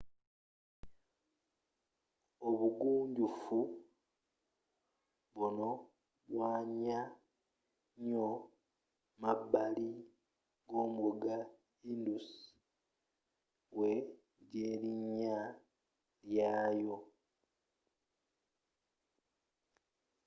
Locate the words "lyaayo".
16.29-16.97